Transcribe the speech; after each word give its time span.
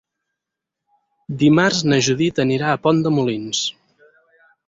Dimarts 1.43 1.83
na 1.91 1.99
Judit 2.09 2.41
anirà 2.45 2.71
a 2.71 2.79
Pont 2.87 3.05
de 3.07 3.13
Molins. 3.19 3.61